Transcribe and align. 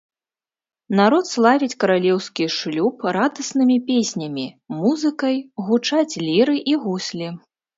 Народ 0.99 1.25
славіць 1.33 1.77
каралеўскі 1.83 2.47
шлюб 2.57 3.05
радаснымі 3.17 3.77
песнямі, 3.91 4.47
музыкай, 4.81 5.35
гучаць 5.69 6.15
ліры 6.27 6.55
і 6.75 6.79
гуслі. 6.89 7.27